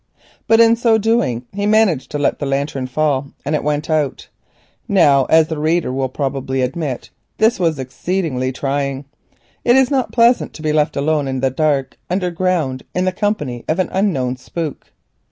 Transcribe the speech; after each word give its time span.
But 0.47 0.59
in 0.59 0.75
so 0.75 0.97
doing 0.97 1.45
he 1.53 1.67
managed 1.67 2.09
to 2.09 2.17
let 2.17 2.39
the 2.39 2.47
lantern 2.47 2.87
fall 2.87 3.27
and 3.45 3.53
it 3.53 3.63
went 3.63 3.87
out. 3.87 4.29
Now 4.87 5.25
as 5.25 5.51
any 5.51 5.79
one 5.79 5.93
will 6.17 6.51
admit 6.63 7.11
this 7.37 7.59
was 7.59 7.77
exceedingly 7.77 8.51
trying. 8.51 9.05
It 9.63 9.75
is 9.75 9.91
not 9.91 10.11
pleasant 10.11 10.53
to 10.53 10.63
be 10.63 10.73
left 10.73 10.95
alone 10.95 11.27
in 11.27 11.39
the 11.39 11.51
dark 11.51 11.99
and 12.09 12.17
underground 12.23 12.81
in 12.95 13.05
the 13.05 13.11
company 13.11 13.63
of 13.67 13.77
an 13.77 13.89
unknown 13.91 14.37
"spook." 14.37 14.87